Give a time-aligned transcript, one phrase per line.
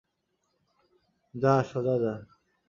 [1.33, 2.13] যা, সোজা যা।